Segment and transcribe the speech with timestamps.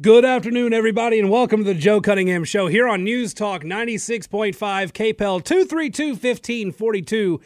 [0.00, 4.54] Good afternoon, everybody, and welcome to the Joe Cunningham Show here on News Talk 96.5
[4.54, 7.38] KPEL 232 1542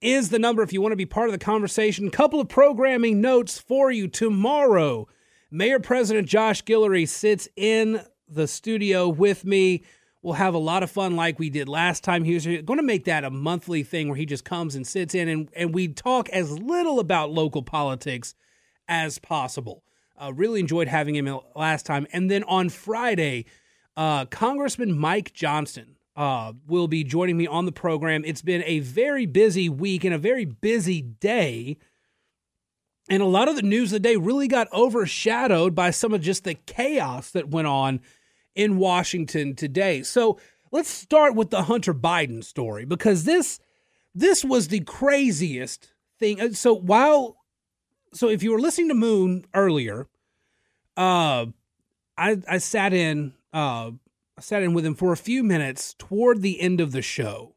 [0.00, 2.10] is the number if you want to be part of the conversation.
[2.10, 4.08] Couple of programming notes for you.
[4.08, 5.06] Tomorrow,
[5.52, 9.84] Mayor President Josh Guillory sits in the studio with me.
[10.20, 12.24] We'll have a lot of fun like we did last time.
[12.24, 15.14] He was going to make that a monthly thing where he just comes and sits
[15.14, 18.34] in and, and we talk as little about local politics
[18.88, 19.84] as possible.
[20.20, 22.06] Uh, really enjoyed having him last time.
[22.12, 23.46] And then on Friday,
[23.96, 28.22] uh, Congressman Mike Johnson uh, will be joining me on the program.
[28.26, 31.78] It's been a very busy week and a very busy day.
[33.08, 36.20] And a lot of the news of the day really got overshadowed by some of
[36.20, 38.00] just the chaos that went on
[38.54, 40.02] in Washington today.
[40.02, 40.38] So
[40.70, 43.58] let's start with the Hunter Biden story because this
[44.14, 46.40] this was the craziest thing.
[46.40, 47.36] Uh, so while
[48.12, 50.06] so if you were listening to Moon earlier,
[50.96, 51.46] uh,
[52.16, 53.90] I I sat in uh
[54.36, 57.54] I sat in with him for a few minutes toward the end of the show.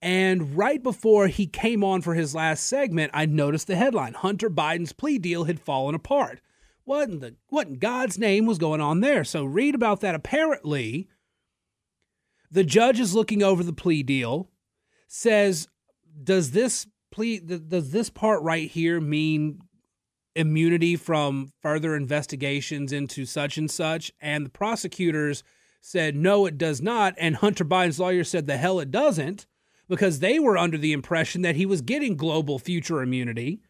[0.00, 4.50] And right before he came on for his last segment, I noticed the headline Hunter
[4.50, 6.40] Biden's plea deal had fallen apart.
[6.84, 9.22] What in, the, what in God's name was going on there?
[9.22, 10.16] So, read about that.
[10.16, 11.08] Apparently,
[12.50, 14.50] the judge is looking over the plea deal,
[15.06, 15.68] says,
[16.22, 19.60] Does this plea, does this part right here mean
[20.34, 24.12] immunity from further investigations into such and such.
[24.20, 25.42] And the prosecutors
[25.80, 27.14] said, no, it does not.
[27.18, 29.46] And Hunter Biden's lawyer said, the hell it doesn't,
[29.88, 33.60] because they were under the impression that he was getting global future immunity.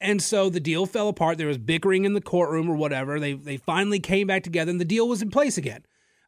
[0.00, 1.38] And so the deal fell apart.
[1.38, 3.18] There was bickering in the courtroom or whatever.
[3.18, 5.84] They, they finally came back together and the deal was in place again.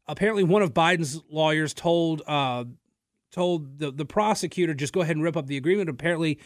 [0.06, 2.64] Apparently, one of Biden's lawyers told uh,
[3.32, 5.88] told the, the prosecutor just go ahead and rip up the agreement.
[5.88, 6.38] Apparently,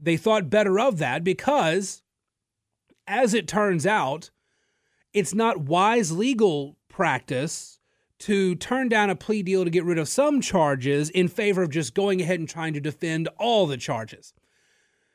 [0.00, 2.03] they thought better of that because
[3.06, 4.30] as it turns out,
[5.12, 7.78] it's not wise legal practice
[8.20, 11.70] to turn down a plea deal to get rid of some charges in favor of
[11.70, 14.32] just going ahead and trying to defend all the charges.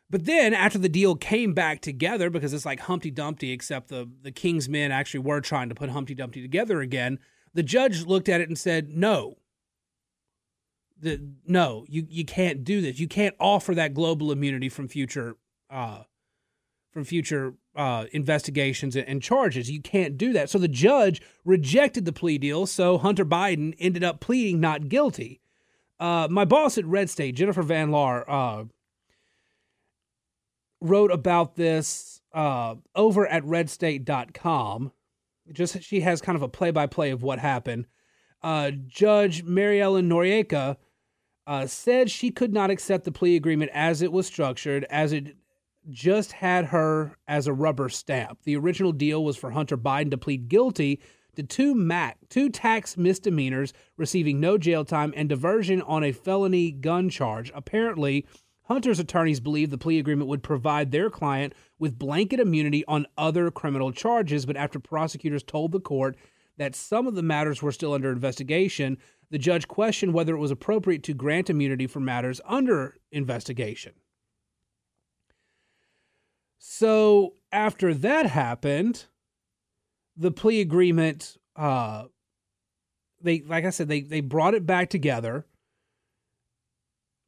[0.10, 4.10] But then after the deal came back together, because it's like Humpty Dumpty, except the,
[4.22, 7.20] the King's men actually were trying to put Humpty Dumpty together again,
[7.54, 9.38] the judge looked at it and said, No.
[11.02, 13.00] The, no, you, you can't do this.
[13.00, 15.38] You can't offer that global immunity from future
[15.70, 16.04] uh,
[16.92, 19.72] from future uh, investigations and charges.
[19.72, 20.50] You can't do that.
[20.50, 22.68] So the judge rejected the plea deal.
[22.68, 25.40] So Hunter Biden ended up pleading not guilty.
[25.98, 28.66] Uh, my boss at Red State, Jennifer Van Laar, uh,
[30.82, 34.92] wrote about this uh, over at redstate.com.
[35.54, 37.88] Just she has kind of a play by play of what happened.
[38.44, 40.76] Uh, Judge Mary Ellen Noreika
[41.48, 45.38] uh, said she could not accept the plea agreement as it was structured, as it
[45.90, 48.40] just had her as a rubber stamp.
[48.44, 51.00] The original deal was for Hunter Biden to plead guilty
[51.36, 56.72] to two MAC, two tax misdemeanors, receiving no jail time and diversion on a felony
[56.72, 57.52] gun charge.
[57.56, 58.26] Apparently,
[58.64, 63.50] Hunter's attorneys believe the plea agreement would provide their client with blanket immunity on other
[63.50, 66.16] criminal charges, but after prosecutors told the court
[66.58, 68.98] that some of the matters were still under investigation,
[69.32, 73.94] the judge questioned whether it was appropriate to grant immunity for matters under investigation.
[76.60, 79.06] So after that happened,
[80.16, 82.04] the plea agreement, uh,
[83.22, 85.46] they like I said, they they brought it back together.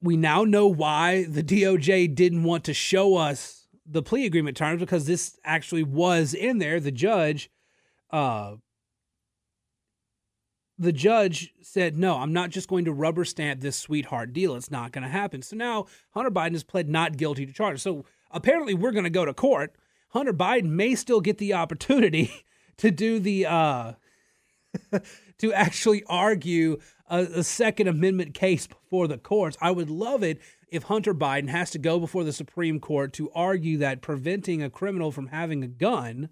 [0.01, 4.79] We now know why the DOJ didn't want to show us the plea agreement terms
[4.81, 6.79] because this actually was in there.
[6.79, 7.49] The judge,
[8.09, 8.55] uh,
[10.77, 14.55] the judge said, no, I'm not just going to rubber stamp this sweetheart deal.
[14.55, 15.41] It's not going to happen.
[15.41, 17.83] So now Hunter Biden has pled not guilty to charges.
[17.83, 19.75] So apparently we're going to go to court.
[20.09, 22.31] Hunter Biden may still get the opportunity
[22.77, 23.93] to do the uh,
[25.37, 26.77] to actually argue
[27.09, 29.57] a, a, Second Amendment case before the courts.
[29.61, 30.39] I would love it
[30.69, 34.69] if Hunter Biden has to go before the Supreme Court to argue that preventing a
[34.69, 36.29] criminal from having a gun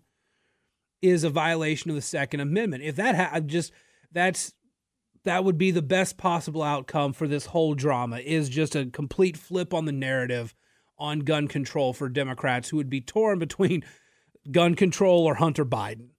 [1.01, 2.83] is a violation of the Second Amendment.
[2.83, 3.71] If that ha- just
[4.11, 4.53] that's
[5.23, 9.37] that would be the best possible outcome for this whole drama is just a complete
[9.37, 10.55] flip on the narrative
[10.99, 13.83] on gun control for Democrats who would be torn between
[14.51, 16.09] gun control or Hunter Biden.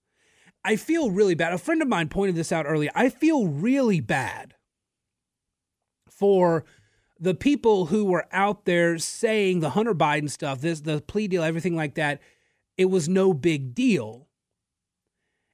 [0.65, 1.53] I feel really bad.
[1.53, 2.91] A friend of mine pointed this out earlier.
[2.95, 4.55] I feel really bad
[6.09, 6.65] for
[7.19, 11.43] the people who were out there saying the Hunter Biden stuff, this the plea deal,
[11.43, 12.21] everything like that,
[12.77, 14.27] it was no big deal.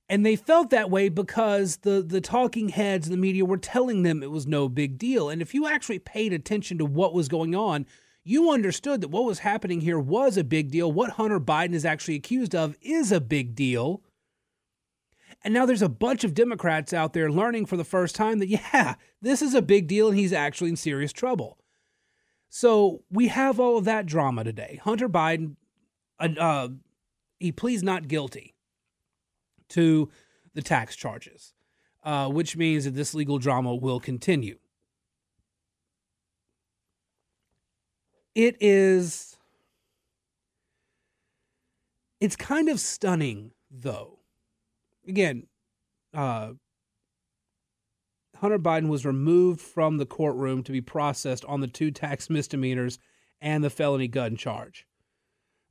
[0.08, 4.22] And they felt that way because the the talking heads the media were telling them
[4.22, 5.28] it was no big deal.
[5.28, 7.86] And if you actually paid attention to what was going on,
[8.26, 10.90] you understood that what was happening here was a big deal.
[10.90, 14.02] What Hunter Biden is actually accused of is a big deal.
[15.44, 18.48] And now there's a bunch of Democrats out there learning for the first time that,
[18.72, 21.56] yeah, this is a big deal and he's actually in serious trouble.
[22.48, 24.80] So we have all of that drama today.
[24.82, 25.54] Hunter Biden,
[26.18, 26.68] uh, uh,
[27.38, 28.56] he pleads not guilty
[29.68, 30.10] to
[30.52, 31.54] the tax charges,
[32.02, 34.58] uh, which means that this legal drama will continue.
[38.36, 39.38] It is.
[42.20, 44.18] It's kind of stunning, though.
[45.08, 45.46] Again,
[46.12, 46.50] uh,
[48.36, 52.98] Hunter Biden was removed from the courtroom to be processed on the two tax misdemeanors
[53.40, 54.86] and the felony gun charge.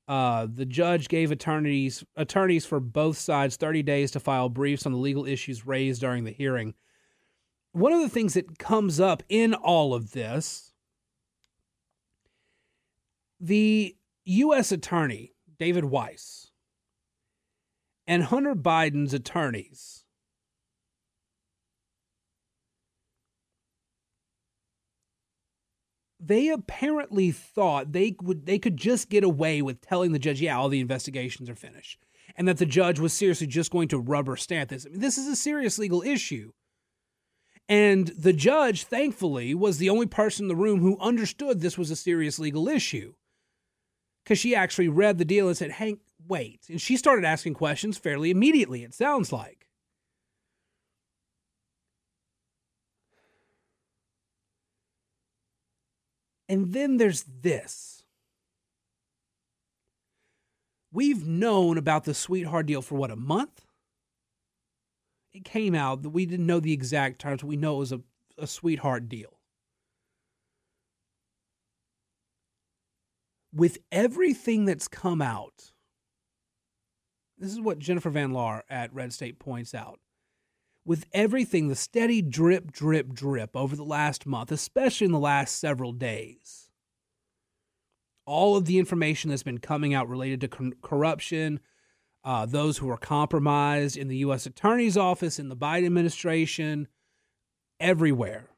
[0.07, 4.91] Uh, the judge gave attorneys attorneys for both sides 30 days to file briefs on
[4.91, 6.73] the legal issues raised during the hearing.
[7.73, 10.73] One of the things that comes up in all of this,
[13.39, 13.95] the
[14.25, 14.71] U.S.
[14.71, 16.51] attorney David Weiss
[18.07, 20.05] and Hunter Biden's attorneys
[26.25, 30.57] they apparently thought they would they could just get away with telling the judge, yeah,
[30.57, 31.99] all the investigations are finished.
[32.35, 34.85] And that the judge was seriously just going to rubber stamp this.
[34.85, 36.51] I mean, this is a serious legal issue.
[37.69, 41.91] And the judge, thankfully, was the only person in the room who understood this was
[41.91, 43.13] a serious legal issue.
[44.25, 46.62] Because she actually read the deal and said, Hank, wait.
[46.68, 49.68] And she started asking questions fairly immediately, it sounds like.
[56.50, 58.04] And then there's this.
[60.92, 63.66] We've known about the sweetheart deal for what, a month?
[65.33, 67.44] It came out that we didn't know the exact terms.
[67.44, 68.01] We know it was a,
[68.38, 69.34] a sweetheart deal.
[73.56, 75.72] With everything that's come out,
[77.38, 80.00] this is what Jennifer Van Laar at Red State points out
[80.86, 85.57] with everything, the steady drip, drip, drip over the last month, especially in the last
[85.57, 86.69] several days,
[88.25, 91.60] all of the information that's been coming out related to corruption,
[92.24, 94.46] uh, those who are compromised in the U.S.
[94.46, 96.88] Attorney's Office, in the Biden administration,
[97.80, 98.50] everywhere.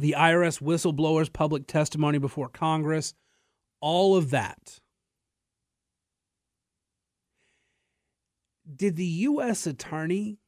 [0.00, 3.12] The IRS whistleblowers' public testimony before Congress,
[3.82, 4.80] all of that.
[8.74, 9.66] Did the U.S.
[9.66, 10.38] Attorney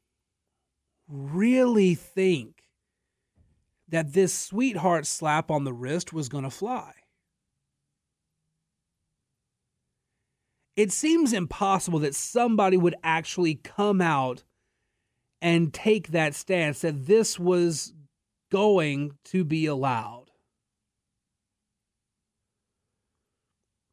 [1.06, 2.62] really think
[3.88, 6.94] that this sweetheart slap on the wrist was going to fly.
[10.76, 14.44] It seems impossible that somebody would actually come out
[15.42, 17.92] and take that stance that this was
[18.52, 20.26] going to be allowed.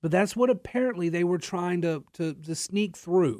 [0.01, 3.39] But that's what apparently they were trying to, to, to sneak through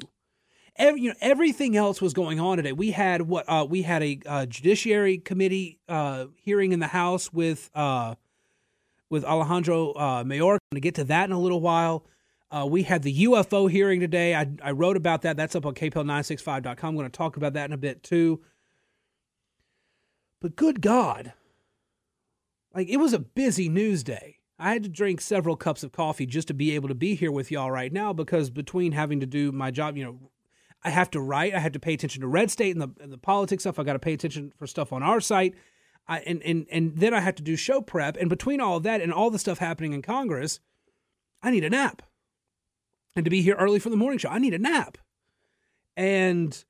[0.80, 2.72] every, you know, everything else was going on today.
[2.72, 7.32] We had what uh, we had a uh, judiciary committee uh, hearing in the House
[7.32, 8.16] with uh,
[9.08, 10.20] with Alejandro uh.
[10.20, 12.06] I'm going to get to that in a little while.
[12.50, 14.34] Uh, we had the UFO hearing today.
[14.34, 15.36] I, I wrote about that.
[15.36, 16.88] That's up on kpel965.com.
[16.88, 18.40] I'm going to talk about that in a bit too.
[20.40, 21.32] But good God,
[22.74, 24.36] like it was a busy news day.
[24.58, 27.32] I had to drink several cups of coffee just to be able to be here
[27.32, 30.30] with y'all right now because between having to do my job, you know,
[30.82, 31.54] I have to write.
[31.54, 33.78] I have to pay attention to Red State and the, and the politics stuff.
[33.78, 35.54] I got to pay attention for stuff on our site.
[36.08, 38.16] I, and, and, and then I have to do show prep.
[38.16, 40.60] And between all of that and all the stuff happening in Congress,
[41.42, 42.02] I need a nap.
[43.14, 44.98] And to be here early for the morning show, I need a nap.
[45.96, 46.64] And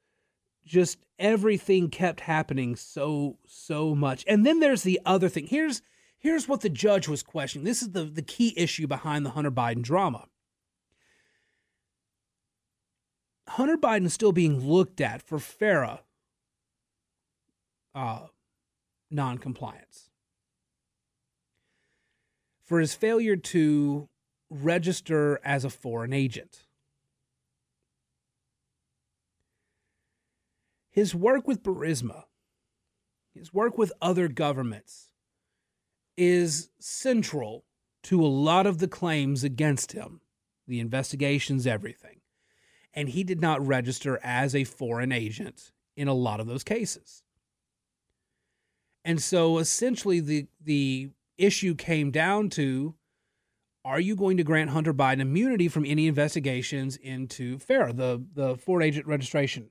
[0.64, 4.24] just everything kept happening so, so much.
[4.26, 5.46] And then there's the other thing.
[5.46, 5.82] Here's
[6.18, 7.64] here's what the judge was questioning.
[7.64, 10.26] This is the, the key issue behind the Hunter Biden drama.
[13.48, 16.00] Hunter Biden is still being looked at for FARA
[17.94, 18.26] uh,
[19.10, 20.10] noncompliance,
[22.62, 24.08] for his failure to
[24.50, 26.66] register as a foreign agent.
[30.90, 32.24] His work with Burisma,
[33.32, 35.10] his work with other governments,
[36.16, 37.64] is central
[38.04, 40.20] to a lot of the claims against him,
[40.66, 42.20] the investigations, everything
[42.94, 47.22] and he did not register as a foreign agent in a lot of those cases.
[49.04, 52.94] And so essentially the the issue came down to
[53.82, 58.56] are you going to grant Hunter Biden immunity from any investigations into FARA, the the
[58.56, 59.70] Foreign Agent Registration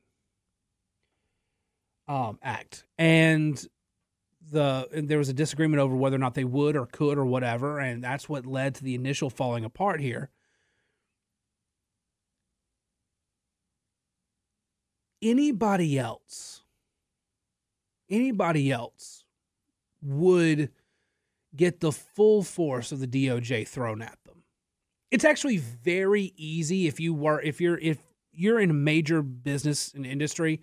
[2.10, 3.66] um, Act, and
[4.51, 7.25] the and there was a disagreement over whether or not they would or could or
[7.25, 10.30] whatever, and that's what led to the initial falling apart here.
[15.22, 16.62] anybody else,
[18.10, 19.24] anybody else
[20.01, 20.72] would
[21.56, 24.44] get the full force of the DOJ thrown at them.
[25.12, 27.98] It's actually very easy if you were if you're if
[28.32, 30.62] you're in a major business and industry,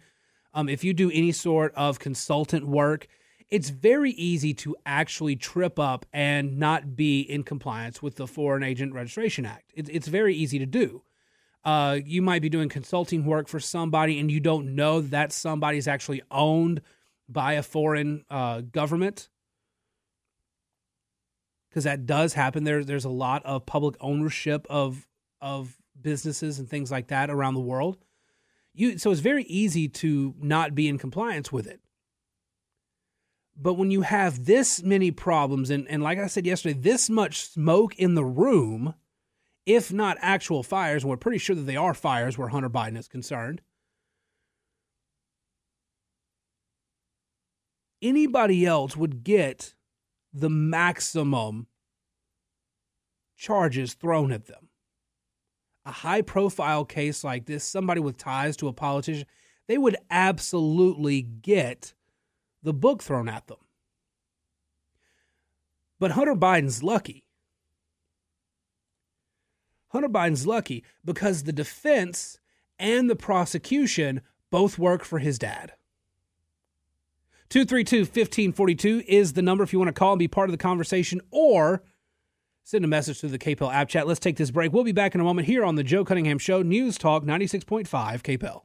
[0.57, 3.07] um, if you do any sort of consultant work,
[3.51, 8.63] it's very easy to actually trip up and not be in compliance with the Foreign
[8.63, 9.71] Agent Registration Act.
[9.75, 11.03] It, it's very easy to do.
[11.63, 15.77] Uh, you might be doing consulting work for somebody and you don't know that somebody
[15.77, 16.81] is actually owned
[17.29, 19.29] by a foreign uh, government
[21.69, 22.65] because that does happen.
[22.65, 25.07] There, there's a lot of public ownership of
[25.43, 27.99] of businesses and things like that around the world.
[28.77, 31.81] You, so it's very easy to not be in compliance with it.
[33.57, 37.49] But when you have this many problems, and, and like I said yesterday, this much
[37.49, 38.93] smoke in the room,
[39.65, 42.99] if not actual fires, and we're pretty sure that they are fires where Hunter Biden
[42.99, 43.63] is concerned.
[48.03, 49.73] Anybody else would get
[50.35, 51.67] the maximum
[53.39, 54.66] charges thrown at them
[55.87, 59.27] a high profile case like this, somebody with ties to a politician,
[59.69, 61.95] they would absolutely get
[62.63, 63.59] the book thrown at them.
[66.01, 67.25] But Hunter Biden's lucky.
[69.89, 72.39] Hunter Biden's lucky because the defense
[72.79, 75.73] and the prosecution both work for his dad.
[77.49, 80.59] 232 1542 is the number if you want to call and be part of the
[80.59, 81.85] conversation or
[82.69, 84.09] Send a message to the KPEL app chat.
[84.09, 84.73] Let's take this break.
[84.73, 87.87] We'll be back in a moment here on the Joe Cunningham Show, News Talk 96.5
[87.87, 88.63] KPEL.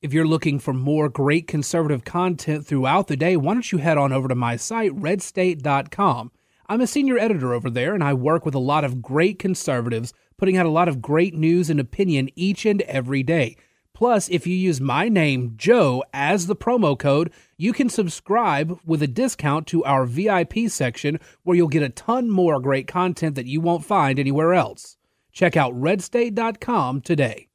[0.00, 3.98] If you're looking for more great conservative content throughout the day, why don't you head
[3.98, 6.30] on over to my site, redstate.com.
[6.68, 10.12] I'm a senior editor over there, and I work with a lot of great conservatives,
[10.36, 13.56] putting out a lot of great news and opinion each and every day.
[14.02, 19.00] Plus, if you use my name, Joe, as the promo code, you can subscribe with
[19.00, 23.46] a discount to our VIP section where you'll get a ton more great content that
[23.46, 24.96] you won't find anywhere else.
[25.30, 27.46] Check out redstate.com today.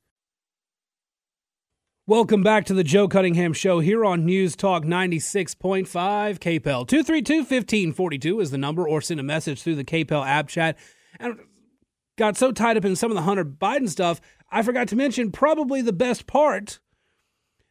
[2.05, 6.87] Welcome back to the Joe Cunningham Show here on News Talk 96.5 KPEL.
[6.87, 10.77] 232 1542 is the number, or send a message through the KPEL app chat.
[11.19, 11.39] And
[12.17, 15.31] got so tied up in some of the Hunter Biden stuff, I forgot to mention
[15.31, 16.79] probably the best part,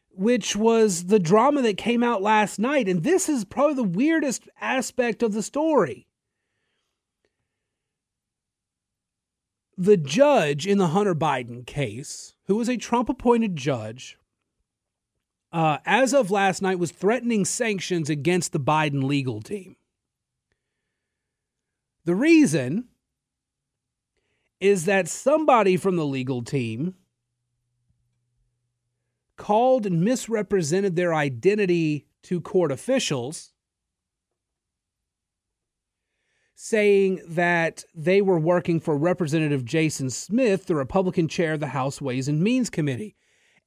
[0.09, 2.87] which was the drama that came out last night.
[2.87, 6.07] And this is probably the weirdest aspect of the story.
[9.77, 14.17] The judge in the Hunter Biden case, who was a Trump appointed judge,
[15.51, 19.75] uh, as of last night, was threatening sanctions against the Biden legal team.
[22.05, 22.85] The reason
[24.59, 26.95] is that somebody from the legal team
[29.37, 33.53] called and misrepresented their identity to court officials,
[36.55, 42.01] saying that they were working for Representative Jason Smith, the Republican chair of the House
[42.01, 43.15] Ways and Means Committee.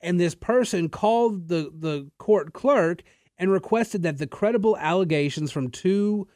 [0.01, 3.03] And this person called the, the court clerk
[3.39, 6.27] and requested that the credible allegations from two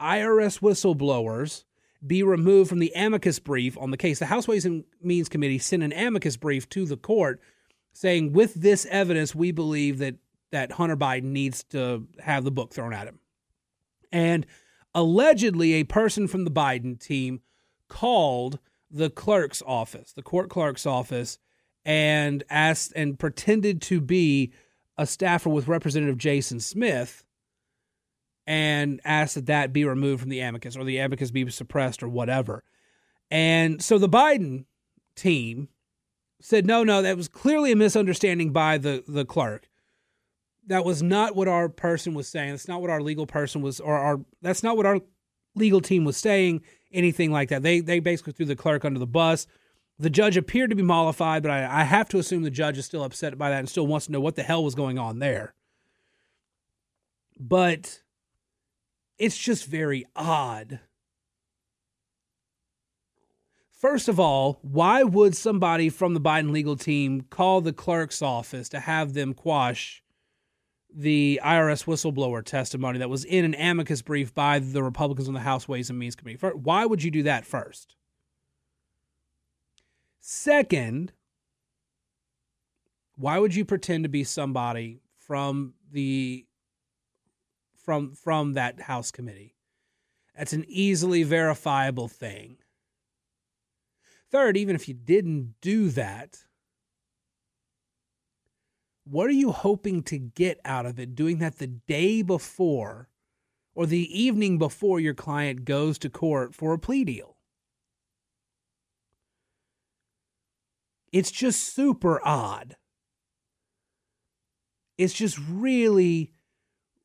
[0.00, 1.64] IRS whistleblowers
[2.06, 4.18] be removed from the amicus brief on the case.
[4.18, 7.40] The House Ways and Means Committee sent an amicus brief to the court
[7.92, 10.16] saying, with this evidence, we believe that
[10.50, 13.18] that Hunter Biden needs to have the book thrown at him.
[14.10, 14.46] And
[14.94, 17.40] allegedly, a person from the Biden team
[17.88, 18.58] called
[18.90, 21.38] the clerk's office, the court clerk's office,
[21.84, 24.52] and asked and pretended to be
[24.96, 27.24] a staffer with Representative Jason Smith
[28.48, 32.08] and asked that that be removed from the amicus or the amicus be suppressed or
[32.08, 32.64] whatever.
[33.30, 34.64] And so the Biden
[35.14, 35.68] team
[36.40, 39.68] said, no, no, that was clearly a misunderstanding by the, the clerk.
[40.66, 42.52] That was not what our person was saying.
[42.52, 45.00] That's not what our legal person was, or our, that's not what our
[45.54, 47.62] legal team was saying, anything like that.
[47.62, 49.46] They, they basically threw the clerk under the bus.
[49.98, 52.86] The judge appeared to be mollified, but I, I have to assume the judge is
[52.86, 55.18] still upset by that and still wants to know what the hell was going on
[55.18, 55.52] there.
[57.38, 58.00] But
[59.18, 60.80] it's just very odd.
[63.70, 68.68] First of all, why would somebody from the Biden legal team call the clerk's office
[68.70, 70.02] to have them quash
[70.92, 75.40] the IRS whistleblower testimony that was in an amicus brief by the Republicans on the
[75.40, 76.44] House Ways and Means Committee?
[76.44, 77.94] Why would you do that first?
[80.20, 81.12] Second,
[83.16, 86.47] why would you pretend to be somebody from the
[87.88, 89.54] from from that House committee.
[90.36, 92.58] That's an easily verifiable thing.
[94.30, 96.44] Third, even if you didn't do that,
[99.10, 103.08] What are you hoping to get out of it doing that the day before
[103.74, 107.38] or the evening before your client goes to court for a plea deal?
[111.10, 112.76] It's just super odd.
[114.98, 116.34] It's just really,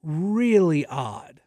[0.03, 1.41] really odd.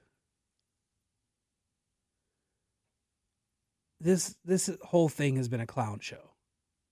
[4.00, 6.32] This this whole thing has been a clown show.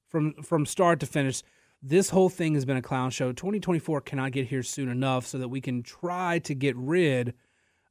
[0.09, 1.42] From from start to finish,
[1.83, 3.33] this whole thing has been a clown show.
[3.33, 7.35] 2024 cannot get here soon enough so that we can try to get rid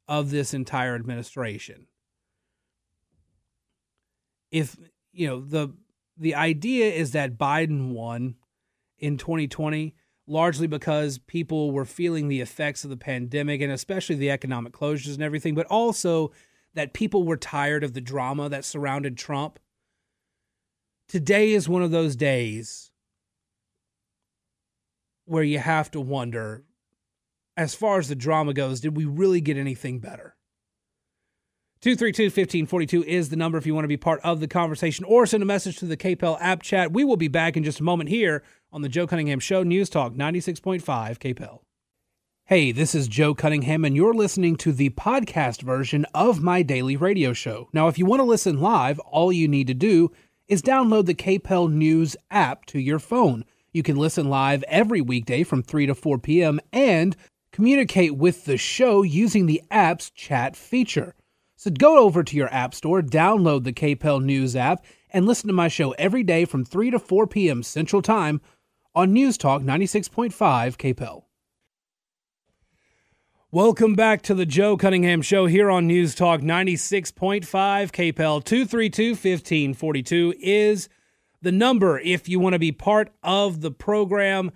[0.08, 1.86] of this entire administration.
[4.50, 4.76] If
[5.12, 5.74] you know the
[6.16, 8.36] the idea is that Biden won
[8.98, 9.94] in 2020
[10.26, 15.14] largely because people were feeling the effects of the pandemic and especially the economic closures
[15.14, 16.32] and everything, but also
[16.74, 19.58] that people were tired of the drama that surrounded Trump.
[21.08, 22.90] Today is one of those days
[25.26, 26.64] where you have to wonder
[27.56, 30.33] as far as the drama goes, did we really get anything better?
[31.84, 35.26] 232 1542 is the number if you want to be part of the conversation or
[35.26, 36.94] send a message to the KPEL app chat.
[36.94, 39.90] We will be back in just a moment here on the Joe Cunningham Show, News
[39.90, 41.58] Talk 96.5 KPEL.
[42.46, 46.96] Hey, this is Joe Cunningham, and you're listening to the podcast version of my daily
[46.96, 47.68] radio show.
[47.74, 50.10] Now, if you want to listen live, all you need to do
[50.48, 53.44] is download the KPEL News app to your phone.
[53.74, 56.60] You can listen live every weekday from 3 to 4 p.m.
[56.72, 57.14] and
[57.52, 61.14] communicate with the show using the app's chat feature.
[61.64, 65.54] So go over to your app store, download the KPEL News app, and listen to
[65.54, 67.62] my show every day from 3 to 4 p.m.
[67.62, 68.42] Central Time
[68.94, 70.34] on News Talk 96.5
[70.76, 71.22] KPEL.
[73.50, 80.34] Welcome back to the Joe Cunningham Show here on News Talk 96.5 KPEL 232 1542
[80.40, 80.90] is
[81.40, 84.52] the number if you want to be part of the program.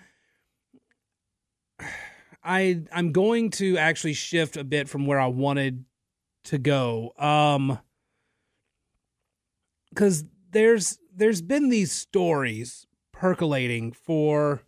[2.44, 5.86] I I'm going to actually shift a bit from where I wanted
[6.48, 7.12] to go.
[7.18, 7.78] Um
[9.94, 14.62] cuz there's there's been these stories percolating for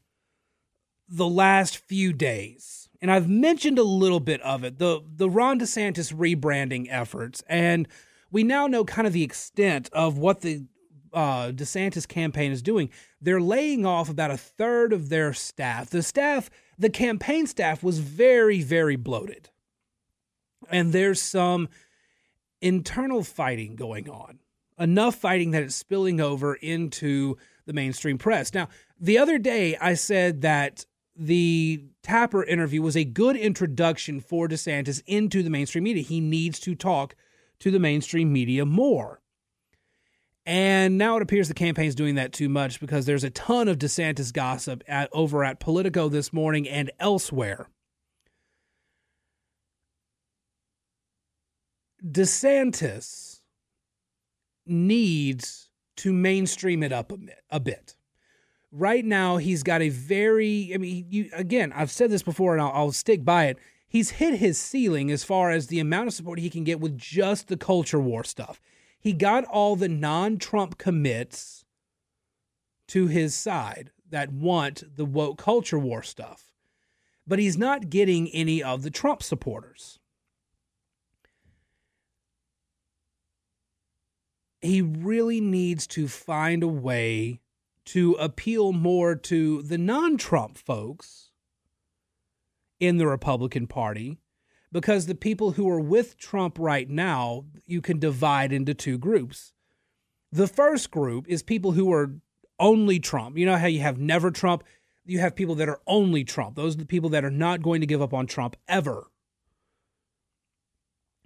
[1.09, 2.88] the last few days.
[3.01, 7.88] And I've mentioned a little bit of it, the the Ron DeSantis rebranding efforts and
[8.31, 10.64] we now know kind of the extent of what the
[11.12, 12.90] uh, DeSantis campaign is doing.
[13.21, 15.90] They're laying off about a third of their staff.
[15.90, 19.51] The staff, the campaign staff, was very, very bloated
[20.68, 21.68] and there's some
[22.61, 24.38] internal fighting going on.
[24.79, 28.55] Enough fighting that it's spilling over into the mainstream press.
[28.55, 28.68] Now,
[28.99, 35.03] the other day I said that the Tapper interview was a good introduction for DeSantis
[35.07, 36.03] into the mainstream media.
[36.03, 37.14] He needs to talk
[37.61, 39.20] to the mainstream media more.
[40.46, 43.79] And now it appears the campaign's doing that too much because there's a ton of
[43.79, 47.68] DeSantis gossip at, over at Politico this morning and elsewhere.
[52.04, 53.40] DeSantis
[54.66, 57.42] needs to mainstream it up a bit.
[57.50, 57.94] A bit.
[58.72, 62.62] Right now, he's got a very, I mean, you, again, I've said this before and
[62.62, 63.58] I'll, I'll stick by it.
[63.88, 66.96] He's hit his ceiling as far as the amount of support he can get with
[66.96, 68.60] just the culture war stuff.
[69.00, 71.64] He got all the non Trump commits
[72.88, 76.52] to his side that want the woke culture war stuff,
[77.26, 79.99] but he's not getting any of the Trump supporters.
[84.61, 87.40] He really needs to find a way
[87.87, 91.31] to appeal more to the non Trump folks
[92.79, 94.18] in the Republican Party
[94.73, 99.53] because the people who are with Trump right now, you can divide into two groups.
[100.33, 102.14] The first group is people who are
[102.59, 103.37] only Trump.
[103.37, 104.62] You know how you have never Trump?
[105.05, 106.55] You have people that are only Trump.
[106.55, 109.11] Those are the people that are not going to give up on Trump ever.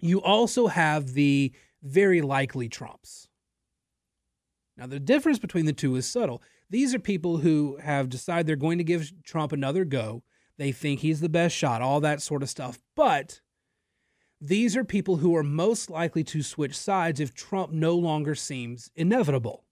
[0.00, 1.52] You also have the
[1.84, 3.28] very likely Trumps.
[4.76, 6.42] Now, the difference between the two is subtle.
[6.68, 10.24] These are people who have decided they're going to give Trump another go.
[10.56, 12.78] They think he's the best shot, all that sort of stuff.
[12.96, 13.40] But
[14.40, 18.90] these are people who are most likely to switch sides if Trump no longer seems
[18.96, 19.64] inevitable.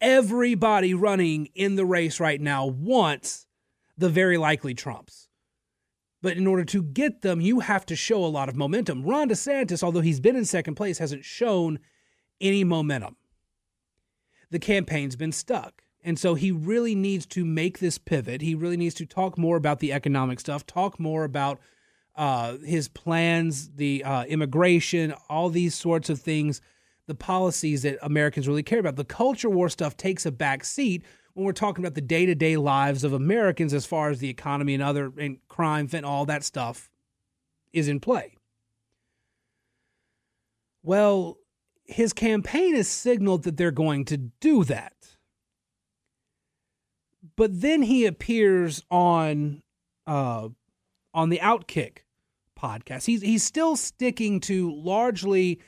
[0.00, 3.46] Everybody running in the race right now wants
[3.96, 5.25] the very likely Trumps.
[6.22, 9.02] But in order to get them, you have to show a lot of momentum.
[9.02, 11.78] Ron DeSantis, although he's been in second place, hasn't shown
[12.40, 13.16] any momentum.
[14.50, 15.82] The campaign's been stuck.
[16.02, 18.40] And so he really needs to make this pivot.
[18.40, 21.58] He really needs to talk more about the economic stuff, talk more about
[22.14, 26.60] uh, his plans, the uh, immigration, all these sorts of things,
[27.06, 28.96] the policies that Americans really care about.
[28.96, 31.04] The culture war stuff takes a back seat
[31.36, 34.30] when we're talking about the day to day lives of Americans as far as the
[34.30, 36.90] economy and other and crime, and all that stuff
[37.74, 38.38] is in play.
[40.82, 41.36] Well,
[41.84, 44.94] his campaign has signaled that they're going to do that.
[47.36, 49.62] But then he appears on
[50.06, 50.48] uh,
[51.12, 51.98] on the Outkick
[52.58, 53.04] podcast.
[53.04, 55.60] He's he's still sticking to largely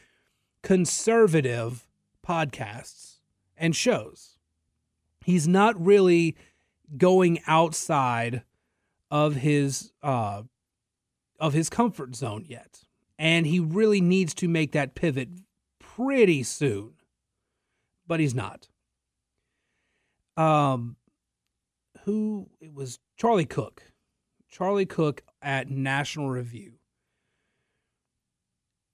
[0.62, 1.87] conservative
[2.26, 3.16] podcasts
[3.54, 4.38] and shows.
[5.29, 6.38] He's not really
[6.97, 8.45] going outside
[9.11, 10.45] of his uh,
[11.38, 12.85] of his comfort zone yet,
[13.19, 15.29] and he really needs to make that pivot
[15.79, 16.95] pretty soon.
[18.07, 18.69] But he's not.
[20.38, 20.97] Um,
[22.07, 23.83] who it was Charlie Cooke.
[24.49, 26.79] Charlie Cooke at National Review.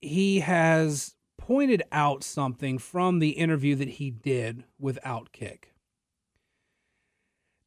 [0.01, 5.67] He has pointed out something from the interview that he did with Outkick.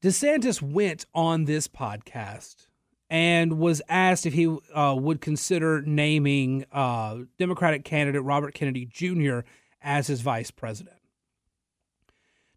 [0.02, 2.68] DeSantis went on this podcast
[3.10, 9.40] and was asked if he uh, would consider naming uh, Democratic candidate Robert Kennedy Jr.
[9.82, 10.96] as his vice president.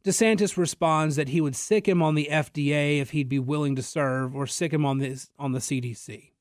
[0.03, 3.83] DeSantis responds that he would sic him on the FDA if he'd be willing to
[3.83, 6.31] serve, or sic him on this on the CDC.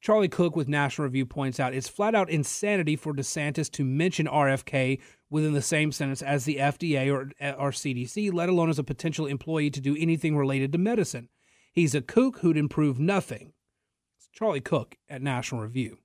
[0.00, 4.26] Charlie Cooke with National Review points out it's flat out insanity for DeSantis to mention
[4.26, 8.84] RFK within the same sentence as the FDA or, or CDC, let alone as a
[8.84, 11.28] potential employee to do anything related to medicine.
[11.72, 13.52] He's a kook who'd improve nothing.
[14.18, 15.98] It's Charlie Cooke at National Review.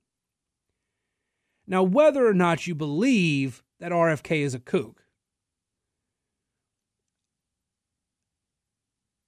[1.66, 5.04] Now, whether or not you believe that RFK is a kook,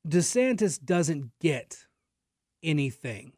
[0.06, 1.86] DeSantis doesn't get
[2.62, 3.32] anything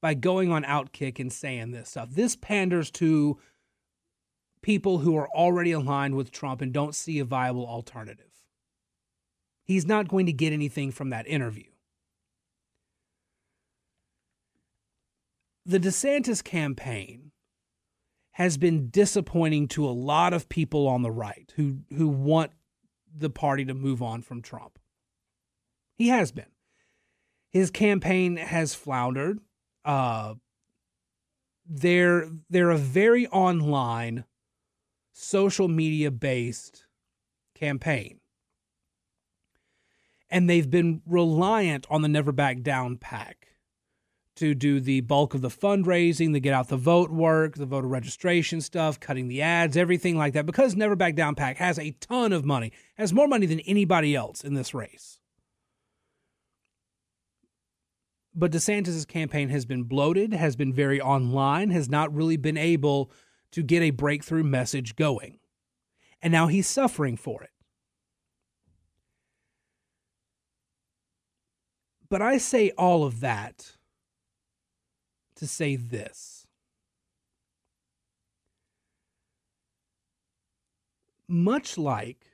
[0.00, 2.10] by going on Outkick and saying this stuff.
[2.10, 3.38] This panders to
[4.62, 8.26] people who are already aligned with Trump and don't see a viable alternative.
[9.64, 11.70] He's not going to get anything from that interview.
[15.64, 17.30] The DeSantis campaign
[18.32, 22.50] has been disappointing to a lot of people on the right who who want
[23.14, 24.78] the party to move on from Trump.
[25.96, 26.46] He has been.
[27.50, 29.38] His campaign has floundered.
[29.84, 30.34] Uh,
[31.66, 34.24] they're they're a very online,
[35.22, 36.84] social media based
[37.54, 38.20] campaign,
[40.28, 43.48] and they've been reliant on the Never Back Down PAC
[44.34, 47.86] to do the bulk of the fundraising, the get out the vote work, the voter
[47.86, 50.46] registration stuff, cutting the ads, everything like that.
[50.46, 54.16] Because Never Back Down PAC has a ton of money, has more money than anybody
[54.16, 55.18] else in this race.
[58.34, 63.10] But DeSantis' campaign has been bloated, has been very online, has not really been able
[63.52, 65.38] to get a breakthrough message going.
[66.20, 67.50] And now he's suffering for it.
[72.08, 73.72] But I say all of that
[75.36, 76.46] to say this.
[81.26, 82.26] Much like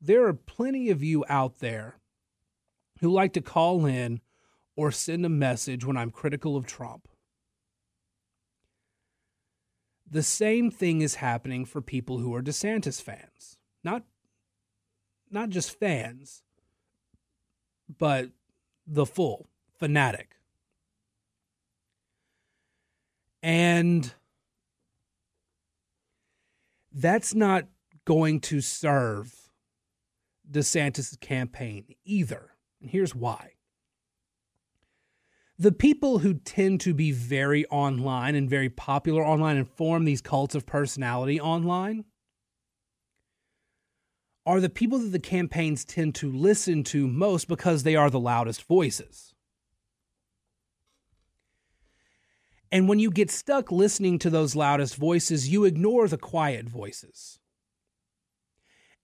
[0.00, 1.98] there are plenty of you out there
[3.00, 4.20] who like to call in
[4.76, 7.07] or send a message when I'm critical of Trump.
[10.10, 13.58] The same thing is happening for people who are DeSantis fans.
[13.84, 14.04] Not
[15.30, 16.42] not just fans,
[17.98, 18.30] but
[18.86, 20.36] the full fanatic.
[23.42, 24.12] And
[26.92, 27.66] that's not
[28.06, 29.50] going to serve
[30.50, 32.54] DeSantis' campaign either.
[32.80, 33.52] And here's why
[35.58, 40.20] the people who tend to be very online and very popular online and form these
[40.20, 42.04] cults of personality online
[44.46, 48.20] are the people that the campaigns tend to listen to most because they are the
[48.20, 49.34] loudest voices.
[52.70, 57.40] And when you get stuck listening to those loudest voices, you ignore the quiet voices.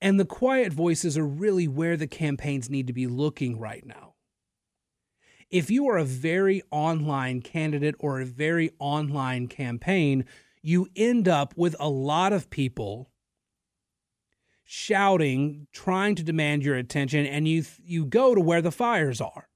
[0.00, 4.13] And the quiet voices are really where the campaigns need to be looking right now
[5.54, 10.24] if you are a very online candidate or a very online campaign,
[10.62, 13.08] you end up with a lot of people
[14.64, 19.48] shouting, trying to demand your attention, and you you go to where the fires are.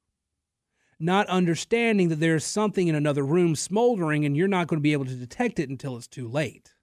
[1.00, 4.92] Not understanding that there's something in another room smoldering and you're not going to be
[4.92, 6.74] able to detect it until it's too late.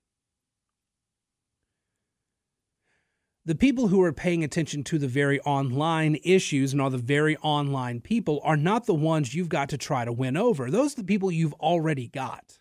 [3.46, 7.38] The people who are paying attention to the very online issues and are the very
[7.38, 10.72] online people are not the ones you've got to try to win over.
[10.72, 12.60] Those are the people you've already got.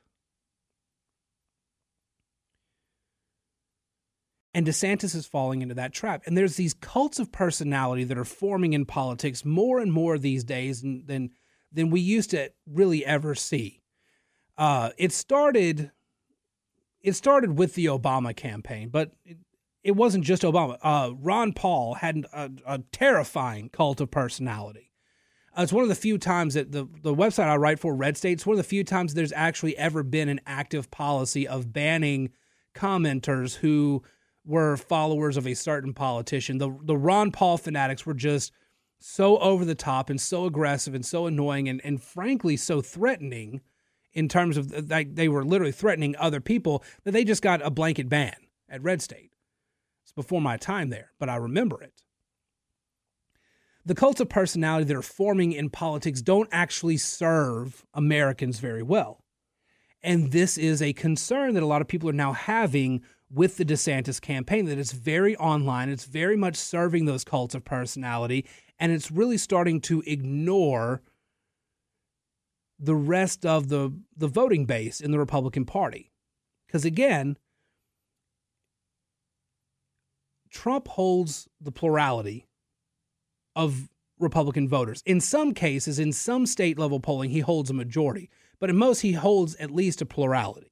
[4.52, 6.22] And DeSantis is falling into that trap.
[6.26, 10.44] And there's these cults of personality that are forming in politics more and more these
[10.44, 11.30] days than than,
[11.72, 13.80] than we used to really ever see.
[14.56, 15.90] Uh, it started
[17.00, 19.38] it started with the Obama campaign, but it,
[19.84, 20.78] it wasn't just Obama.
[20.82, 24.90] Uh, Ron Paul had a, a, terrifying cult of personality.
[25.56, 28.16] Uh, it's one of the few times that the, the website I write for, Red
[28.16, 31.72] State, it's one of the few times there's actually ever been an active policy of
[31.72, 32.30] banning
[32.74, 34.02] commenters who
[34.44, 36.58] were followers of a certain politician.
[36.58, 38.52] The, the Ron Paul fanatics were just
[38.98, 43.60] so over the top and so aggressive and so annoying and, and frankly so threatening
[44.14, 47.70] in terms of like they were literally threatening other people that they just got a
[47.70, 48.34] blanket ban
[48.68, 49.33] at Red State.
[50.16, 52.02] Before my time there, but I remember it.
[53.84, 59.24] The cults of personality that are forming in politics don't actually serve Americans very well.
[60.02, 63.64] And this is a concern that a lot of people are now having with the
[63.64, 68.46] DeSantis campaign that it's very online, it's very much serving those cults of personality,
[68.78, 71.02] and it's really starting to ignore
[72.78, 76.12] the rest of the the voting base in the Republican Party.
[76.66, 77.36] Because again,
[80.54, 82.46] Trump holds the plurality
[83.56, 85.02] of Republican voters.
[85.04, 89.00] In some cases, in some state level polling, he holds a majority, but in most,
[89.00, 90.70] he holds at least a plurality.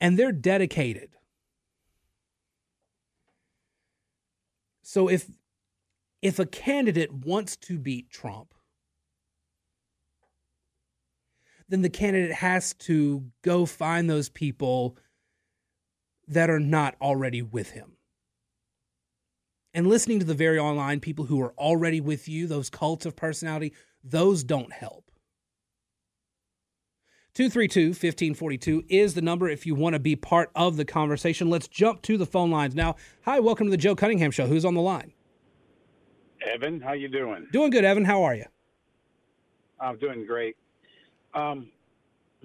[0.00, 1.10] And they're dedicated.
[4.82, 5.28] So if
[6.22, 8.54] if a candidate wants to beat Trump,
[11.68, 14.96] then the candidate has to go find those people
[16.28, 17.96] that are not already with him.
[19.74, 23.16] And listening to the very online people who are already with you, those cults of
[23.16, 25.10] personality, those don't help.
[27.34, 31.50] 232 1542 is the number if you want to be part of the conversation.
[31.50, 32.94] Let's jump to the phone lines now.
[33.24, 34.46] Hi, welcome to the Joe Cunningham Show.
[34.46, 35.12] Who's on the line?
[36.46, 37.48] Evan, how you doing?
[37.50, 38.04] Doing good, Evan.
[38.04, 38.44] How are you?
[39.80, 40.56] I'm doing great.
[41.34, 41.70] Um,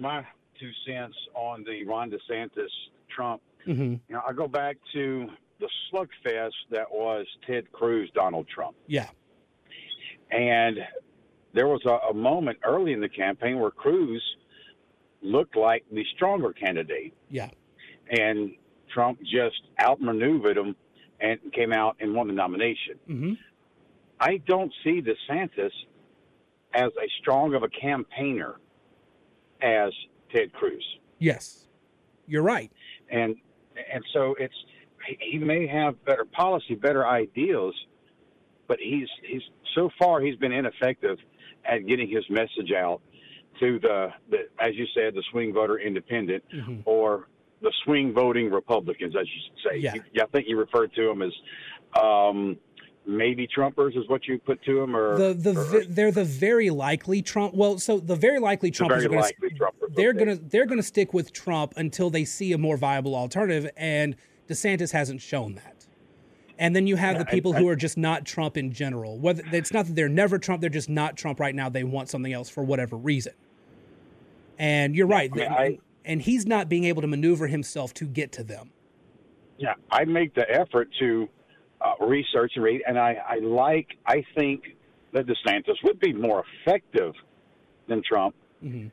[0.00, 0.26] my
[0.58, 2.66] two cents on the Ron DeSantis
[3.14, 3.40] Trump.
[3.68, 3.82] Mm-hmm.
[3.82, 5.28] You know, I go back to
[5.60, 8.76] the slugfest that was Ted Cruz, Donald Trump.
[8.86, 9.08] Yeah.
[10.30, 10.78] And
[11.52, 14.22] there was a, a moment early in the campaign where Cruz
[15.22, 17.14] looked like the stronger candidate.
[17.28, 17.50] Yeah.
[18.10, 18.52] And
[18.92, 20.74] Trump just outmaneuvered him
[21.20, 22.98] and came out and won the nomination.
[23.08, 23.32] Mm-hmm.
[24.18, 25.70] I don't see DeSantis
[26.74, 28.56] as a strong of a campaigner
[29.62, 29.92] as
[30.32, 30.84] Ted Cruz.
[31.18, 31.66] Yes,
[32.26, 32.70] you're right.
[33.10, 33.36] And
[33.92, 34.54] and so it's
[35.20, 37.74] he may have better policy, better ideals,
[38.68, 39.42] but he's he's
[39.74, 41.18] so far he's been ineffective
[41.64, 43.00] at getting his message out
[43.60, 46.80] to the, the as you said the swing voter independent mm-hmm.
[46.84, 47.28] or
[47.62, 49.78] the swing voting Republicans, as you say.
[49.78, 50.22] Yeah.
[50.22, 51.32] I think you referred to them as
[52.00, 52.56] um,
[53.06, 56.70] maybe Trumpers is what you put to them, or the the or, they're the very
[56.70, 57.54] likely Trump.
[57.54, 60.18] Well, so the very likely Trumpers very are gonna, Trumpers, they're okay.
[60.18, 64.16] gonna they're gonna stick with Trump until they see a more viable alternative, and
[64.50, 65.86] DeSantis hasn't shown that.
[66.58, 69.18] And then you have the people I, I, who are just not Trump in general.
[69.18, 71.70] Whether it's not that they're never Trump, they're just not Trump right now.
[71.70, 73.32] They want something else for whatever reason.
[74.58, 78.44] And you're right, and, and he's not being able to maneuver himself to get to
[78.44, 78.72] them.
[79.56, 81.28] Yeah, I make the effort to
[81.80, 83.88] uh, research and read, and I, I like.
[84.06, 84.76] I think
[85.14, 87.14] that DeSantis would be more effective
[87.88, 88.88] than Trump, mm-hmm.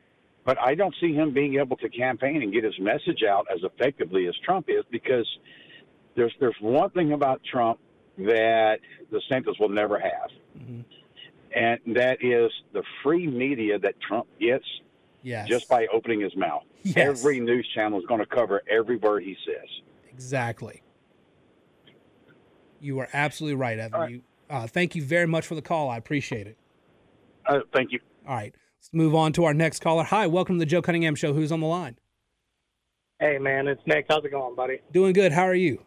[0.47, 3.59] But I don't see him being able to campaign and get his message out as
[3.63, 5.27] effectively as Trump is because
[6.15, 7.79] there's there's one thing about Trump
[8.17, 8.79] that
[9.11, 10.81] the DeSantis will never have, mm-hmm.
[11.53, 14.65] and that is the free media that Trump gets.
[15.21, 15.49] Yes.
[15.49, 16.63] Just by opening his mouth.
[16.83, 16.95] Yes.
[16.95, 19.67] Every news channel is going to cover every word he says.
[20.09, 20.81] Exactly.
[22.79, 23.99] You are absolutely right, Evan.
[23.99, 24.11] Right.
[24.11, 25.89] You, uh, thank you very much for the call.
[25.89, 26.57] I appreciate it.
[27.45, 27.99] Uh, thank you.
[28.25, 28.55] All right.
[28.79, 30.03] Let's move on to our next caller.
[30.03, 31.33] Hi, welcome to the Joe Cunningham Show.
[31.33, 31.97] Who's on the line?
[33.19, 34.05] Hey, man, it's Nick.
[34.09, 34.79] How's it going, buddy?
[34.93, 35.31] Doing good.
[35.31, 35.83] How are you?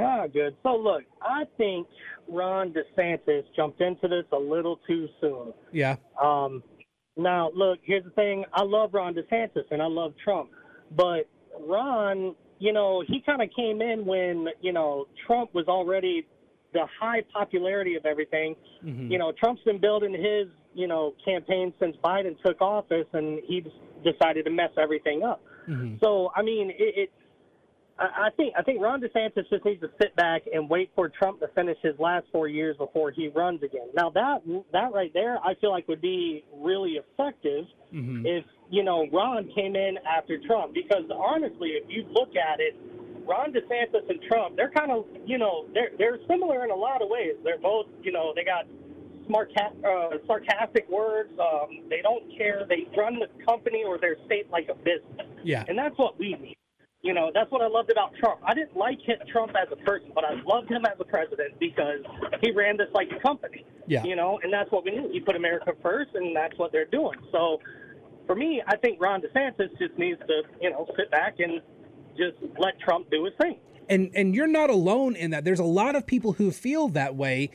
[0.00, 0.56] Ah, good.
[0.62, 1.86] So, look, I think
[2.28, 5.52] Ron DeSantis jumped into this a little too soon.
[5.72, 5.96] Yeah.
[6.22, 6.62] Um,
[7.16, 8.44] now, look, here's the thing.
[8.54, 10.50] I love Ron DeSantis and I love Trump,
[10.96, 11.28] but
[11.60, 16.28] Ron you know, he kind of came in when, you know, Trump was already
[16.72, 18.56] the high popularity of everything.
[18.84, 19.10] Mm-hmm.
[19.10, 23.64] You know, Trump's been building his, you know, campaign since Biden took office, and he
[24.04, 25.42] decided to mess everything up.
[25.68, 25.96] Mm-hmm.
[26.02, 27.10] So, I mean, it, it
[27.98, 31.40] I think I think Ron DeSantis just needs to sit back and wait for Trump
[31.40, 33.88] to finish his last four years before he runs again.
[33.94, 38.26] Now that that right there, I feel like would be really effective mm-hmm.
[38.26, 40.74] if you know Ron came in after Trump.
[40.74, 42.74] Because honestly, if you look at it,
[43.26, 47.02] Ron DeSantis and Trump, they're kind of, you know, they're they're similar in a lot
[47.02, 47.34] of ways.
[47.44, 48.66] They're both, you know, they got
[49.26, 51.30] smart, uh, sarcastic words.
[51.38, 52.66] Um, they don't care.
[52.68, 55.26] They run the company or their state like a business.
[55.44, 55.64] Yeah.
[55.68, 56.56] And that's what we need.
[57.02, 58.40] You know, that's what I loved about Trump.
[58.44, 61.58] I didn't like him, Trump as a person, but I loved him as a president
[61.58, 61.98] because
[62.40, 63.66] he ran this like a company.
[63.88, 64.04] Yeah.
[64.04, 65.10] You know, and that's what we need.
[65.10, 67.18] He put America first, and that's what they're doing.
[67.32, 67.60] So,
[68.28, 71.60] for me, I think Ron DeSantis just needs to, you know, sit back and
[72.16, 73.58] just let Trump do his thing.
[73.88, 75.44] And and you're not alone in that.
[75.44, 77.50] There's a lot of people who feel that way,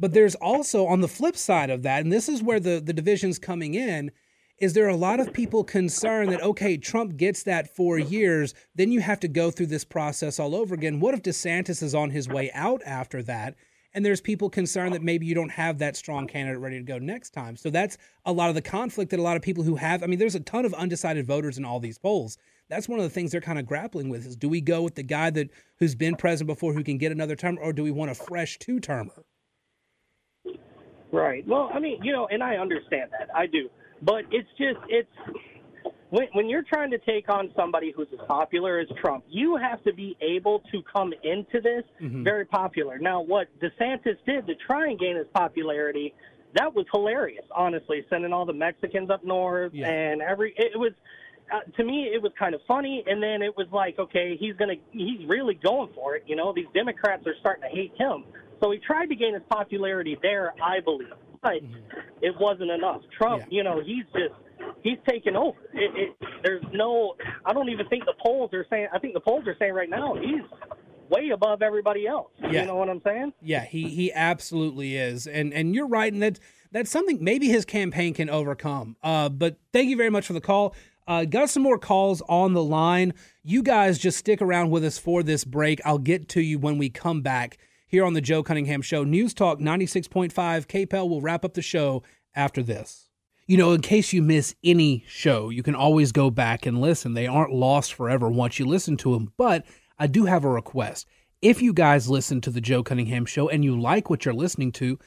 [0.00, 2.92] but there's also on the flip side of that, and this is where the the
[2.92, 4.10] division's coming in
[4.58, 8.90] is there a lot of people concerned that okay trump gets that four years then
[8.90, 12.10] you have to go through this process all over again what if desantis is on
[12.10, 13.54] his way out after that
[13.94, 16.98] and there's people concerned that maybe you don't have that strong candidate ready to go
[16.98, 19.76] next time so that's a lot of the conflict that a lot of people who
[19.76, 22.38] have i mean there's a ton of undecided voters in all these polls
[22.68, 24.94] that's one of the things they're kind of grappling with is do we go with
[24.94, 25.48] the guy that
[25.78, 28.58] who's been president before who can get another term or do we want a fresh
[28.58, 29.24] two-termer
[31.12, 33.68] right well i mean you know and i understand that i do
[34.02, 35.08] but it's just it's
[36.10, 39.82] when when you're trying to take on somebody who's as popular as Trump, you have
[39.84, 42.22] to be able to come into this mm-hmm.
[42.22, 42.98] very popular.
[42.98, 46.14] Now, what DeSantis did to try and gain his popularity,
[46.54, 47.44] that was hilarious.
[47.54, 49.88] Honestly, sending all the Mexicans up north yeah.
[49.88, 50.92] and every it was.
[51.52, 54.56] Uh, to me, it was kind of funny, and then it was like, okay, he's
[54.56, 56.24] gonna, he's really going for it.
[56.26, 58.24] You know, these Democrats are starting to hate him,
[58.62, 61.12] so he tried to gain his popularity there, I believe
[61.46, 61.98] but mm-hmm.
[62.22, 63.02] it wasn't enough.
[63.16, 63.56] Trump, yeah.
[63.56, 64.34] you know, he's just
[64.82, 65.58] he's taken over.
[65.72, 68.88] It, it, there's no, I don't even think the polls are saying.
[68.92, 70.42] I think the polls are saying right now he's
[71.08, 72.30] way above everybody else.
[72.40, 72.62] Yeah.
[72.62, 73.32] You know what I'm saying?
[73.40, 76.40] Yeah, he he absolutely is, and and you're right, and that
[76.72, 78.96] that's something maybe his campaign can overcome.
[79.02, 80.74] Uh, but thank you very much for the call.
[81.06, 83.14] Uh, got some more calls on the line.
[83.42, 85.80] You guys just stick around with us for this break.
[85.84, 89.04] I'll get to you when we come back here on the Joe Cunningham Show.
[89.04, 90.32] News Talk 96.5.
[90.32, 92.02] KPEL will wrap up the show
[92.34, 93.08] after this.
[93.46, 97.14] You know, in case you miss any show, you can always go back and listen.
[97.14, 99.32] They aren't lost forever once you listen to them.
[99.36, 99.64] But
[100.00, 101.06] I do have a request.
[101.40, 104.72] If you guys listen to the Joe Cunningham Show and you like what you're listening
[104.72, 104.98] to,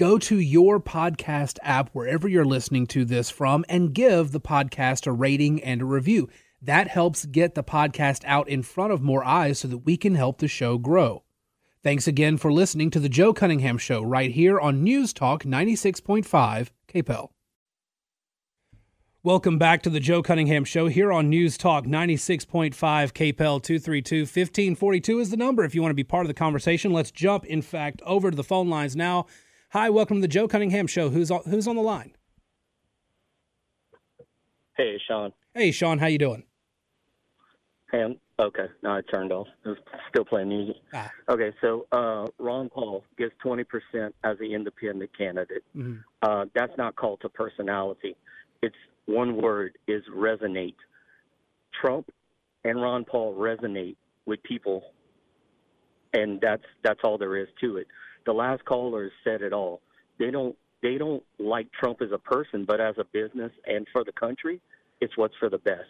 [0.00, 5.06] go to your podcast app wherever you're listening to this from and give the podcast
[5.06, 6.26] a rating and a review.
[6.62, 10.14] That helps get the podcast out in front of more eyes so that we can
[10.14, 11.22] help the show grow.
[11.82, 16.70] Thanks again for listening to the Joe Cunningham Show right here on News Talk 96.5
[16.88, 17.28] KPEL.
[19.22, 25.18] Welcome back to the Joe Cunningham Show here on News Talk 96.5 KPEL 232 1542
[25.18, 26.90] is the number if you want to be part of the conversation.
[26.90, 29.26] Let's jump, in fact, over to the phone lines now.
[29.72, 31.10] Hi, welcome to the Joe Cunningham Show.
[31.10, 32.12] Who's on, who's on the line?
[34.76, 35.32] Hey, Sean.
[35.54, 35.98] Hey, Sean.
[35.98, 36.44] How you doing?
[37.92, 39.46] Hey, I'm Okay, now I turned off.
[39.66, 39.78] It was
[40.08, 40.76] still playing music.
[40.94, 41.10] Ah.
[41.28, 43.64] Okay, so uh, Ron Paul gets 20%
[44.24, 45.62] as an independent candidate.
[45.76, 45.96] Mm-hmm.
[46.22, 48.16] Uh, that's not called to personality.
[48.62, 50.76] It's one word is resonate.
[51.78, 52.10] Trump
[52.64, 54.84] and Ron Paul resonate with people,
[56.14, 57.86] and that's that's all there is to it.
[58.26, 59.80] The last caller said it all.
[60.18, 64.02] They don't they don't like Trump as a person, but as a business and for
[64.02, 64.60] the country,
[65.00, 65.88] it's what's for the best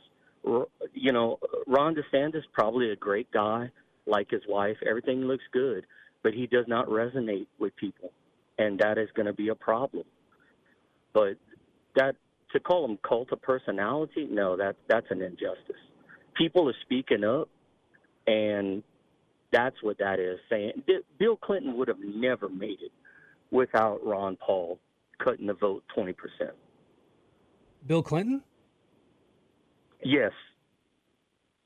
[0.94, 3.70] you know, Ron DeSantis probably a great guy,
[4.06, 4.76] like his wife.
[4.88, 5.86] Everything looks good,
[6.22, 8.12] but he does not resonate with people,
[8.58, 10.04] and that is going to be a problem.
[11.12, 11.36] But
[11.96, 12.16] that
[12.52, 15.76] to call him cult of personality, no, that that's an injustice.
[16.34, 17.48] People are speaking up,
[18.26, 18.82] and
[19.52, 20.82] that's what that is saying.
[21.18, 22.92] Bill Clinton would have never made it
[23.50, 24.78] without Ron Paul
[25.22, 26.56] cutting the vote twenty percent.
[27.86, 28.42] Bill Clinton?
[30.02, 30.32] Yes.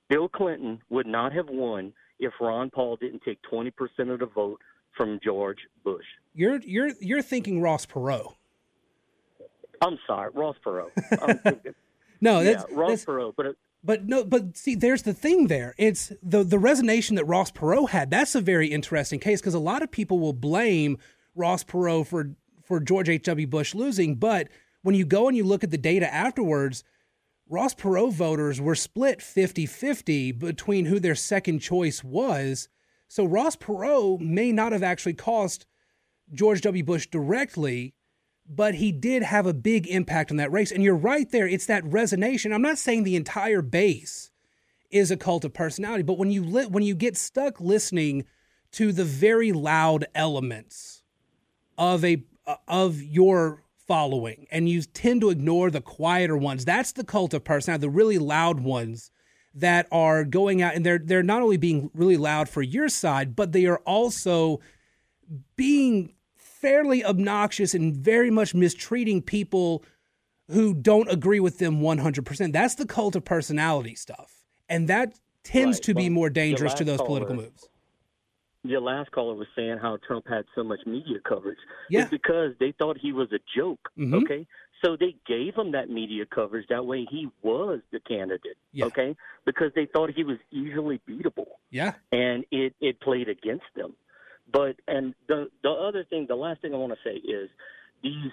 [0.09, 3.73] Bill Clinton would not have won if Ron Paul didn't take 20%
[4.13, 4.61] of the vote
[4.97, 6.05] from George Bush.
[6.35, 8.35] You're you're you're thinking Ross Perot.
[9.81, 10.91] I'm sorry, Ross Perot.
[12.21, 15.49] no, that's yeah, Ross that's, Perot, but it, but no, but see, there's the thing
[15.49, 15.75] there.
[15.77, 18.11] It's the the resonation that Ross Perot had.
[18.11, 20.97] That's a very interesting case because a lot of people will blame
[21.35, 22.31] Ross Perot for
[22.63, 23.25] for George H.
[23.25, 23.47] W.
[23.47, 24.49] Bush losing, but
[24.83, 26.83] when you go and you look at the data afterwards,
[27.49, 32.69] Ross Perot voters were split 50 50 between who their second choice was.
[33.07, 35.67] So Ross Perot may not have actually cost
[36.33, 36.83] George W.
[36.83, 37.95] Bush directly,
[38.49, 40.71] but he did have a big impact on that race.
[40.71, 42.53] And you're right there, it's that resonation.
[42.53, 44.31] I'm not saying the entire base
[44.91, 48.25] is a cult of personality, but when you li- when you get stuck listening
[48.73, 51.03] to the very loud elements
[51.79, 52.23] of a
[52.69, 56.65] of your following and you tend to ignore the quieter ones.
[56.65, 59.11] That's the cult of personality, the really loud ones
[59.55, 63.37] that are going out and they're they're not only being really loud for your side,
[63.37, 64.61] but they are also
[65.57, 66.14] being
[66.65, 69.85] fairly obnoxious and very much mistreating people
[70.51, 72.53] who don't agree with them 100%.
[72.53, 74.45] That's the cult of personality stuff.
[74.69, 75.83] And that tends Right.
[75.85, 77.69] to be more dangerous to those caller- political moves.
[78.63, 81.59] Your last caller was saying how Trump had so much media coverage.
[81.91, 82.03] Yeah.
[82.03, 83.91] It's because they thought he was a joke.
[83.99, 84.23] Mhm.
[84.23, 84.47] Okay.
[84.83, 86.67] So they gave him that media coverage.
[86.69, 88.57] That way he was the candidate.
[88.73, 88.87] Yeah.
[88.87, 89.17] Okay.
[89.45, 91.49] Because they thought he was easily beatable.
[91.71, 91.95] Yeah.
[92.13, 93.95] and it, it played against them.
[94.55, 97.51] But and the the other thing, the last thing I want to say is
[98.05, 98.31] these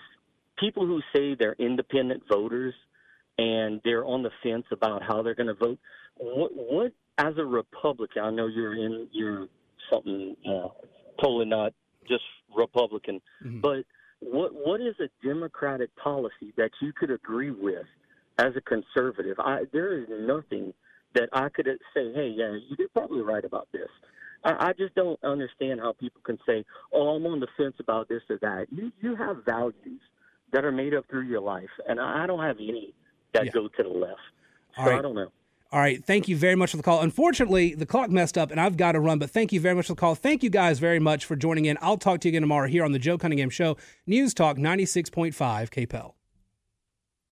[0.60, 2.76] people who say they're independent voters
[3.40, 5.80] and they're on the fence about how they're going to vote.
[6.18, 9.48] What what as a Republican, I know you're in you're
[9.92, 10.68] something uh,
[11.22, 11.74] totally not
[12.08, 12.24] just
[12.56, 13.62] Republican, Mhm.
[13.62, 13.86] but
[14.20, 17.88] what what is a Democratic policy that you could agree with
[18.38, 19.40] as a conservative?
[19.40, 20.74] I, there is nothing
[21.16, 21.66] that I could
[21.96, 23.90] say, hey, yeah, you're probably right about this.
[24.44, 28.10] I, I just don't understand how people can say, oh, I'm on the fence about
[28.10, 28.68] this or that.
[28.72, 30.02] You you have values
[30.54, 32.94] that are made up through your life, and I, I don't have any
[33.34, 33.52] that Yeah.
[33.52, 34.20] go to the left.
[34.78, 35.00] So right.
[35.00, 35.32] I don't know.
[35.74, 36.04] All right.
[36.04, 37.00] Thank you very much for the call.
[37.02, 39.88] Unfortunately, the clock messed up and I've got to run, but thank you very much
[39.88, 40.16] for the call.
[40.16, 41.78] Thank you guys very much for joining in.
[41.82, 45.34] I'll talk to you again tomorrow here on the Joe Cunningham Show, News Talk 96.5
[45.34, 46.14] KPEL.